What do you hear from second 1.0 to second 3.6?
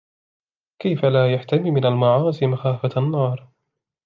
لَا يَحْتَمِي مِنْ الْمَعَاصِي مَخَافَةَ النَّارِ